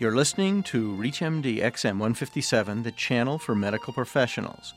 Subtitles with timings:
[0.00, 4.72] You're listening to ReachMD XM 157, the channel for medical professionals.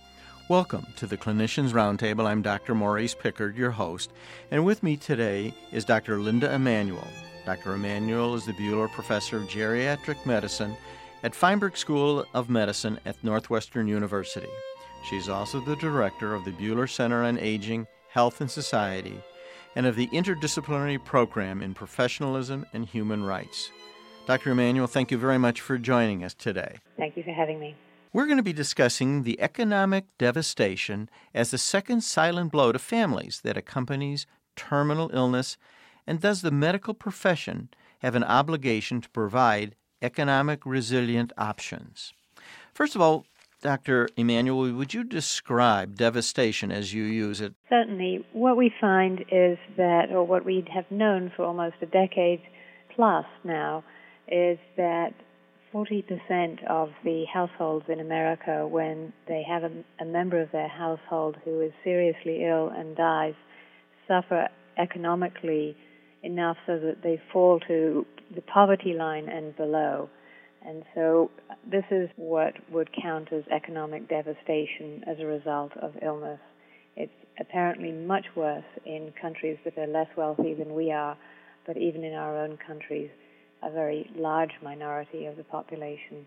[0.49, 2.25] Welcome to the Clinicians Roundtable.
[2.25, 2.73] I'm Dr.
[2.73, 4.11] Maurice Pickard, your host,
[4.49, 6.19] and with me today is Dr.
[6.19, 7.07] Linda Emanuel.
[7.45, 7.75] Dr.
[7.75, 10.75] Emanuel is the Buehler Professor of Geriatric Medicine
[11.21, 14.49] at Feinberg School of Medicine at Northwestern University.
[15.07, 19.21] She's also the director of the Buehler Center on Aging, Health and Society,
[19.75, 23.69] and of the Interdisciplinary Program in Professionalism and Human Rights.
[24.27, 24.51] Dr.
[24.51, 26.77] Emanuel, thank you very much for joining us today.
[26.97, 27.75] Thank you for having me.
[28.13, 33.41] We're going to be discussing the economic devastation as the second silent blow to families
[33.43, 35.57] that accompanies terminal illness,
[36.05, 42.13] and does the medical profession have an obligation to provide economic resilient options?
[42.73, 43.25] First of all,
[43.61, 44.09] Dr.
[44.17, 47.53] Emanuel, would you describe devastation as you use it?
[47.69, 48.25] Certainly.
[48.33, 52.41] What we find is that, or what we have known for almost a decade
[52.95, 53.83] plus now,
[54.31, 55.13] is that
[55.73, 61.37] 40% of the households in America, when they have a, a, member of their household
[61.45, 63.33] who is seriously ill and dies,
[64.07, 65.75] suffer economically
[66.23, 68.05] enough so that they fall to
[68.35, 70.09] the poverty line and below.
[70.65, 71.31] And so
[71.69, 76.39] this is what would count as economic devastation as a result of illness.
[76.95, 81.17] It's apparently much worse in countries that are less wealthy than we are,
[81.65, 83.09] but even in our own countries,
[83.63, 86.25] a very large minority of the population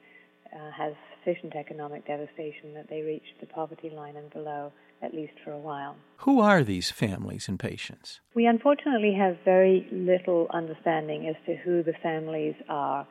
[0.54, 5.32] uh, has sufficient economic devastation that they reach the poverty line and below, at least
[5.44, 5.96] for a while.
[6.18, 8.20] Who are these families and patients?
[8.34, 13.06] We unfortunately have very little understanding as to who the families are.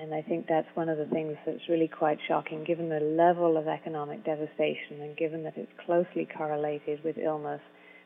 [0.00, 3.56] And I think that's one of the things that's really quite shocking, given the level
[3.56, 7.60] of economic devastation and given that it's closely correlated with illness.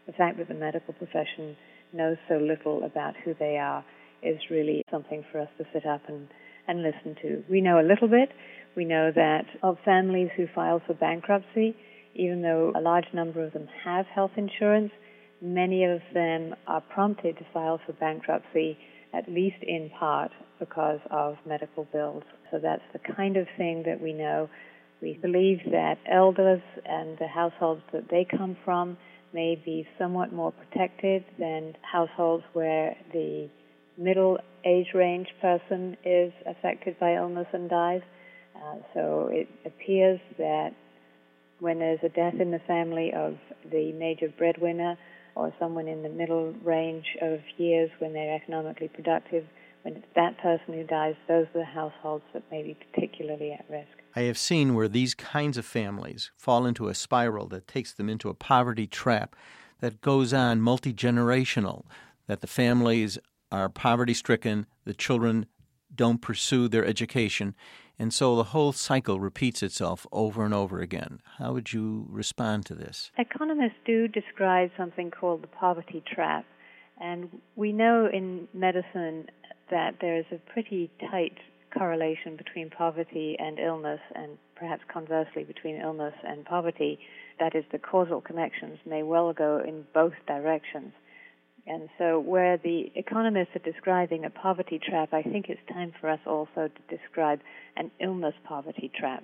[0.07, 1.57] The fact that the medical profession
[1.93, 3.85] knows so little about who they are
[4.23, 6.29] is really something for us to sit up and,
[6.69, 7.43] and listen to.
[7.51, 8.31] We know a little bit.
[8.77, 11.77] We know that of families who file for bankruptcy,
[12.15, 14.93] even though a large number of them have health insurance,
[15.41, 18.79] many of them are prompted to file for bankruptcy
[19.15, 22.23] at least in part because of medical bills.
[22.51, 24.49] So that's the kind of thing that we know.
[25.01, 28.97] We believe that elders and the households that they come from
[29.35, 33.49] may be somewhat more protected than households where the
[33.97, 38.03] middle age range person is affected by illness and dies.
[38.57, 40.71] Uh, so it appears that
[41.61, 43.37] when there's a death in the family of
[43.71, 44.97] the major breadwinner,
[45.35, 49.45] or someone in the middle range of years when they're economically productive,
[49.83, 53.65] when it's that person who dies, those are the households that may be particularly at
[53.69, 53.89] risk.
[54.15, 58.09] I have seen where these kinds of families fall into a spiral that takes them
[58.09, 59.35] into a poverty trap
[59.81, 61.85] that goes on multi generational,
[62.27, 63.19] that the families
[63.53, 65.47] are poverty stricken, the children
[65.95, 67.55] don't pursue their education,
[67.99, 71.21] and so the whole cycle repeats itself over and over again.
[71.39, 73.13] How would you respond to this?
[73.19, 76.47] Economists do describe something called the poverty trap.
[77.01, 79.27] And we know in medicine
[79.71, 81.37] that there is a pretty tight
[81.77, 86.99] correlation between poverty and illness, and perhaps conversely between illness and poverty.
[87.41, 90.93] That is, the causal connections may well go in both directions.
[91.67, 96.11] And so, where the economists are describing a poverty trap, I think it's time for
[96.11, 97.39] us also to describe
[97.77, 99.23] an illness poverty trap.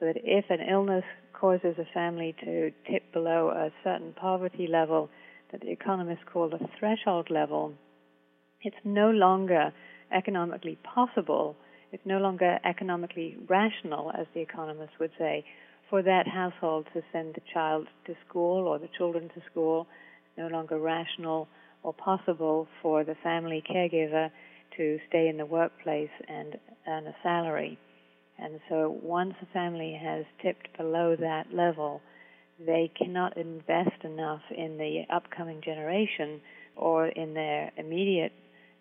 [0.00, 5.08] So that if an illness causes a family to tip below a certain poverty level
[5.52, 7.74] that the economists call the threshold level,
[8.62, 9.72] it's no longer
[10.12, 11.54] economically possible,
[11.92, 15.44] it's no longer economically rational, as the economists would say,
[15.88, 19.86] for that household to send the child to school or the children to school
[20.36, 21.48] no longer rational
[21.82, 24.30] or possible for the family caregiver
[24.76, 26.56] to stay in the workplace and
[26.88, 27.78] earn a salary.
[28.38, 32.00] And so once a family has tipped below that level,
[32.58, 36.40] they cannot invest enough in the upcoming generation
[36.76, 38.32] or in their immediate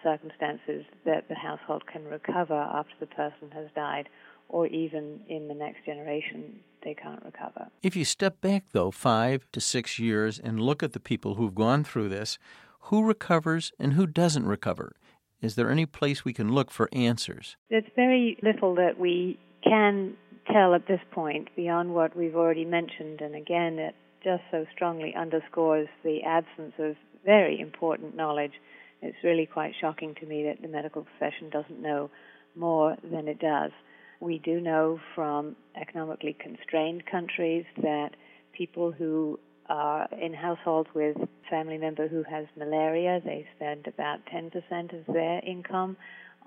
[0.04, 4.08] circumstances that the household can recover after the person has died
[4.50, 7.68] or even in the next generation they can't recover.
[7.82, 11.56] If you step back, though, five to six years and look at the people who've
[11.56, 12.38] gone through this,
[12.86, 14.96] who recovers and who doesn't recover?
[15.42, 17.58] Is there any place we can look for answers?
[17.70, 20.16] There's very little that we can
[20.52, 25.14] tell at this point beyond what we've already mentioned, and again, it just so strongly
[25.16, 26.96] underscores the absence of
[27.26, 28.54] very important knowledge.
[29.02, 32.10] It's really quite shocking to me that the medical profession doesn't know
[32.56, 33.72] more than it does.
[34.22, 38.12] We do know from economically constrained countries that
[38.56, 44.20] people who are in households with a family member who has malaria, they spend about
[44.32, 44.54] 10%
[44.94, 45.98] of their income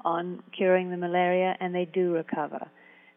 [0.05, 2.65] on curing the malaria, and they do recover.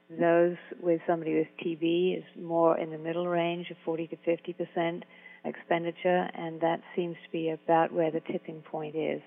[0.09, 4.53] Those with somebody with TB is more in the middle range of 40 to 50
[4.53, 5.03] percent
[5.45, 9.21] expenditure, and that seems to be about where the tipping point is.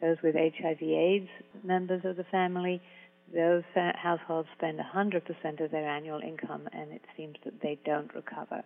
[0.00, 1.28] Those with HIV/AIDS
[1.62, 2.82] members of the family,
[3.34, 8.62] those households spend 100% of their annual income, and it seems that they don't recover.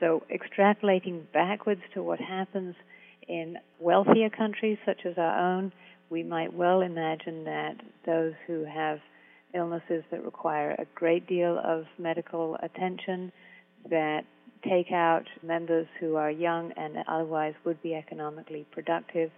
[0.00, 2.74] So, extrapolating backwards to what happens
[3.28, 5.72] in wealthier countries such as our own,
[6.10, 8.98] we might well imagine that those who have
[9.54, 13.32] illnesses that require a great deal of medical attention,
[13.90, 14.24] that
[14.64, 19.30] take out members who are young and otherwise would be economically productive,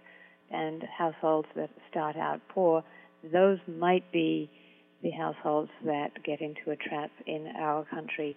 [0.51, 2.83] and households that start out poor,
[3.31, 4.49] those might be
[5.03, 8.35] the households that get into a trap in our country,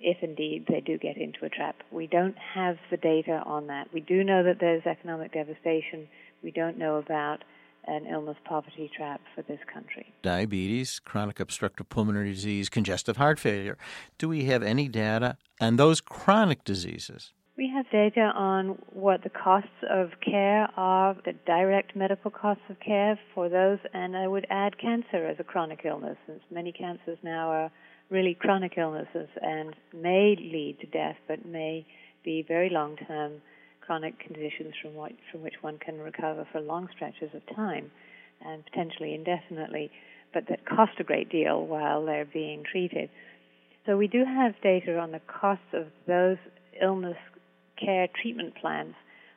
[0.00, 1.76] if indeed they do get into a trap.
[1.90, 3.92] We don't have the data on that.
[3.92, 6.08] We do know that there's economic devastation.
[6.42, 7.44] We don't know about
[7.86, 10.12] an illness poverty trap for this country.
[10.22, 13.76] Diabetes, chronic obstructive pulmonary disease, congestive heart failure.
[14.18, 17.32] Do we have any data on those chronic diseases?
[17.56, 22.80] We have data on what the costs of care are, the direct medical costs of
[22.80, 27.16] care for those, and I would add cancer as a chronic illness, since many cancers
[27.22, 27.70] now are
[28.10, 31.86] really chronic illnesses and may lead to death, but may
[32.24, 33.34] be very long term
[33.80, 37.88] chronic conditions from, what, from which one can recover for long stretches of time
[38.44, 39.92] and potentially indefinitely,
[40.32, 43.08] but that cost a great deal while they're being treated.
[43.86, 46.38] So we do have data on the costs of those
[46.82, 47.16] illness
[47.78, 48.94] care treatment plans.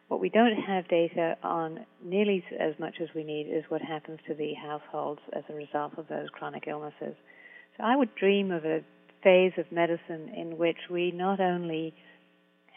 [0.07, 4.19] What we don't have data on nearly as much as we need is what happens
[4.27, 7.15] to the households as a result of those chronic illnesses.
[7.77, 8.83] So I would dream of a
[9.23, 11.93] phase of medicine in which we not only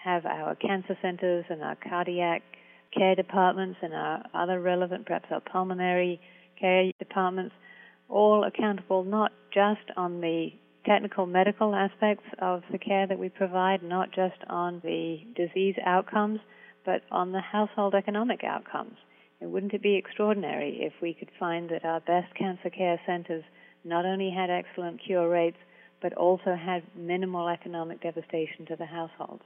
[0.02, 2.42] have our cancer centers and our cardiac
[2.96, 6.20] care departments and our other relevant, perhaps our pulmonary
[6.58, 7.54] care departments,
[8.08, 10.50] all accountable not just on the
[10.84, 16.40] technical medical aspects of the care that we provide, not just on the disease outcomes,
[16.84, 18.96] but on the household economic outcomes.
[19.40, 23.44] And wouldn't it be extraordinary if we could find that our best cancer care centers
[23.84, 25.56] not only had excellent cure rates,
[26.02, 29.42] but also had minimal economic devastation to the households?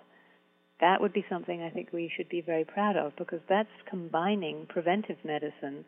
[0.80, 4.66] that would be something I think we should be very proud of because that's combining
[4.68, 5.84] preventive medicine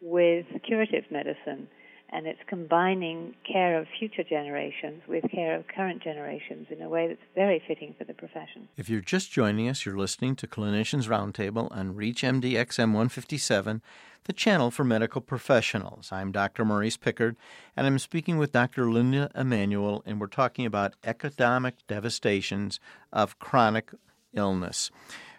[0.00, 1.68] with curative medicine
[2.10, 7.06] and it's combining care of future generations with care of current generations in a way
[7.08, 8.68] that's very fitting for the profession.
[8.76, 13.82] If you're just joining us, you're listening to Clinicians Roundtable on ReachMD XM 157,
[14.24, 16.10] the channel for medical professionals.
[16.10, 16.64] I'm Dr.
[16.64, 17.36] Maurice Pickard,
[17.76, 18.90] and I'm speaking with Dr.
[18.90, 22.80] Linda Emanuel, and we're talking about economic devastations
[23.12, 23.90] of chronic
[24.32, 24.90] illness.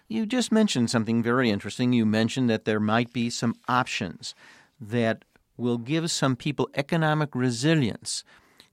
[0.07, 1.93] You just mentioned something very interesting.
[1.93, 4.33] You mentioned that there might be some options
[4.81, 5.23] that
[5.59, 8.23] will give some people economic resilience.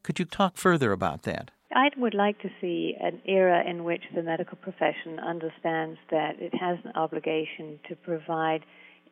[0.03, 1.51] Could you talk further about that?
[1.75, 6.55] I would like to see an era in which the medical profession understands that it
[6.55, 8.65] has an obligation to provide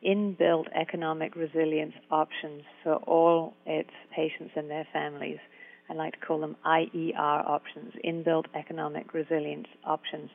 [0.05, 5.37] inbuilt economic resilience options for all its patients and their families.
[5.89, 10.29] I like to call them IER options, inbuilt economic resilience options.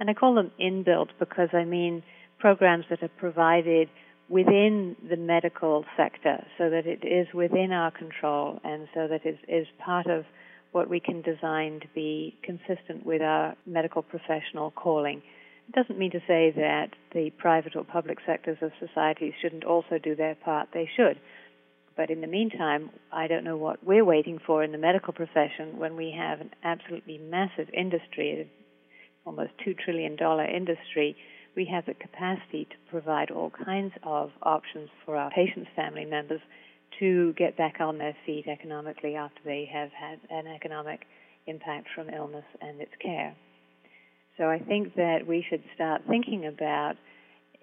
[0.00, 2.02] And I call them inbuilt because I mean
[2.38, 3.88] programs that are provided
[4.28, 9.38] within the medical sector so that it is within our control and so that it
[9.48, 10.24] is part of
[10.72, 15.22] what we can design to be consistent with our medical professional calling.
[15.68, 19.98] It doesn't mean to say that the private or public sectors of society shouldn't also
[20.02, 20.68] do their part.
[20.72, 21.18] They should.
[21.96, 25.78] But in the meantime, I don't know what we're waiting for in the medical profession
[25.78, 28.48] when we have an absolutely massive industry,
[29.24, 31.16] almost $2 trillion industry,
[31.58, 36.40] we have the capacity to provide all kinds of options for our patients' family members
[37.00, 41.00] to get back on their feet economically after they have had an economic
[41.48, 43.34] impact from illness and its care.
[44.36, 46.94] So I think that we should start thinking about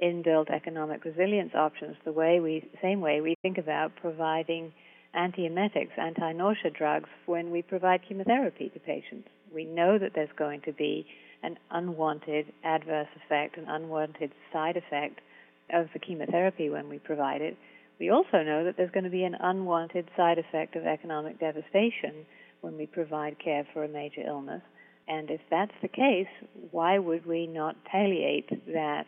[0.03, 4.73] inbuilt economic resilience options the way we same way we think about providing
[5.15, 9.29] antiemetics, anti-nausea drugs when we provide chemotherapy to patients.
[9.53, 11.07] We know that there's going to be
[11.43, 15.19] an unwanted adverse effect, an unwanted side effect
[15.71, 17.57] of the chemotherapy when we provide it.
[17.99, 22.25] We also know that there's going to be an unwanted side effect of economic devastation
[22.61, 24.61] when we provide care for a major illness.
[25.07, 26.27] And if that's the case,
[26.71, 29.05] why would we not palliate that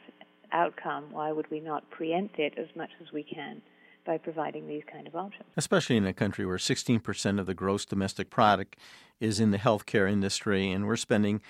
[0.51, 1.05] outcome?
[1.11, 3.61] Why would we not preempt it as much as we can
[4.05, 5.43] by providing these kind of options?
[5.57, 8.77] Especially in a country where 16% of the gross domestic product
[9.19, 11.41] is in the healthcare industry, and we're spending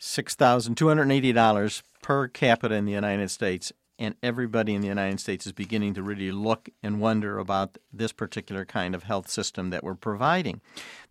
[0.00, 5.94] $6,280 per capita in the United States and everybody in the United States is beginning
[5.94, 10.60] to really look and wonder about this particular kind of health system that we're providing.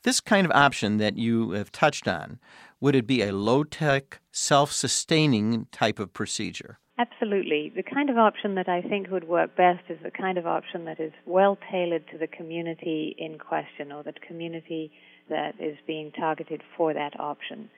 [0.04, 2.40] This kind of option that you have touched on,
[2.82, 6.80] would it be a low tech, self sustaining type of procedure?
[7.00, 7.72] Absolutely.
[7.76, 10.86] The kind of option that I think would work best is the kind of option
[10.86, 14.92] that is well tailored to the community in question or the community
[15.30, 17.70] that is being targeted for that option.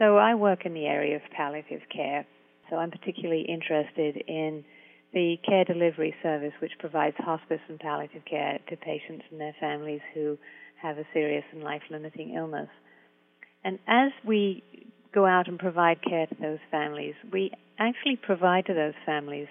[0.00, 2.26] So I work in the area of palliative care.
[2.70, 4.64] So I'm particularly interested in
[5.12, 10.00] the care delivery service which provides hospice and palliative care to patients and their families
[10.14, 10.38] who
[10.80, 12.68] have a serious and life limiting illness.
[13.62, 14.62] And as we
[15.14, 19.48] go out and provide care to those families, we actually provide to those families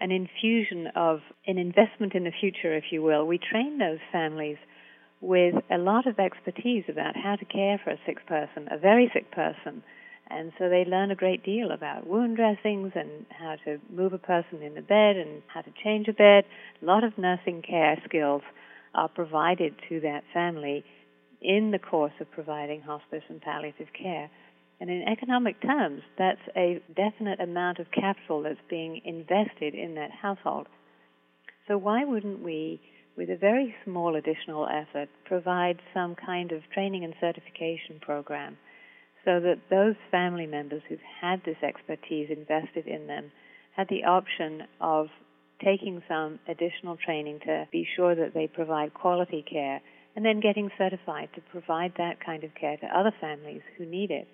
[0.00, 1.18] an infusion of
[1.48, 3.26] an investment in the future, if you will.
[3.26, 4.56] We train those families
[5.20, 9.10] with a lot of expertise about how to care for a sick person, a very
[9.12, 9.82] sick person.
[10.28, 14.18] And so they learn a great deal about wound dressings and how to move a
[14.18, 16.44] person in the bed and how to change a bed.
[16.80, 18.42] A lot of nursing care skills
[18.94, 20.84] are provided to that family
[21.42, 24.30] in the course of providing hospice and palliative care.
[24.80, 30.10] And in economic terms, that's a definite amount of capital that's being invested in that
[30.10, 30.68] household.
[31.68, 32.80] So why wouldn't we,
[33.20, 38.56] with a very small additional effort, provide some kind of training and certification program
[39.26, 43.30] so that those family members who've had this expertise invested in them
[43.76, 45.08] had the option of
[45.62, 49.82] taking some additional training to be sure that they provide quality care
[50.16, 54.10] and then getting certified to provide that kind of care to other families who need
[54.10, 54.28] it.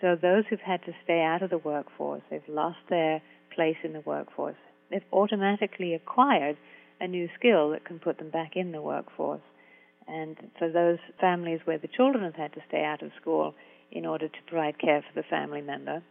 [0.00, 3.22] So those who've had to stay out of the workforce, they've lost their
[3.54, 4.56] place in the workforce,
[4.90, 6.56] they've automatically acquired
[7.02, 9.42] a new skill that can put them back in the workforce.
[10.06, 13.54] And for those families where the children have had to stay out of school
[13.90, 16.02] in order to provide care for the family member,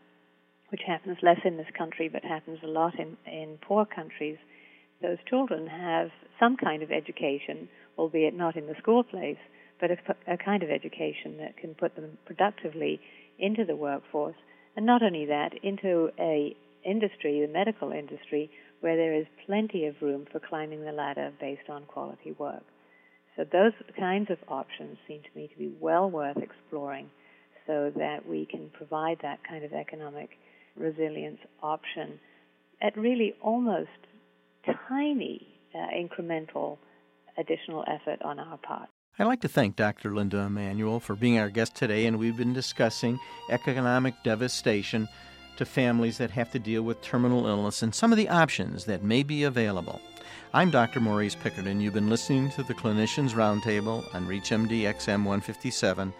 [0.69, 4.37] which happens less in this country but happens a lot in, in poor countries,
[5.01, 7.67] those children have some kind of education,
[7.97, 9.39] albeit not in the school place,
[9.79, 12.99] but a, a kind of education that can put them productively
[13.39, 14.35] into the workforce,
[14.75, 16.55] and not only that, into a
[16.85, 18.49] industry, the medical industry,
[18.81, 22.63] where there is plenty of room for climbing the ladder based on quality work.
[23.35, 27.09] So those kinds of options seem to me to be well worth exploring
[27.65, 30.31] so that we can provide that kind of economic
[30.75, 32.19] resilience option
[32.81, 33.89] at really almost
[34.89, 36.77] tiny uh, incremental
[37.37, 38.89] additional effort on our part.
[39.19, 40.13] I'd like to thank Dr.
[40.13, 43.19] Linda Emanuel for being our guest today, and we've been discussing
[43.49, 45.07] economic devastation
[45.57, 49.03] to families that have to deal with terminal illness and some of the options that
[49.03, 50.01] may be available.
[50.53, 50.99] I'm Dr.
[50.99, 56.13] Maurice Pickard, and you've been listening to the Clinicians Roundtable on ReachMD XM 157,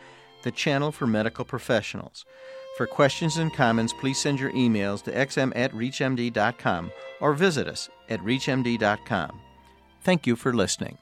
[0.43, 2.25] the channel for medical professionals.
[2.77, 7.89] For questions and comments, please send your emails to xm at reachmd.com or visit us
[8.09, 9.41] at reachmd.com.
[10.03, 10.97] Thank you for listening.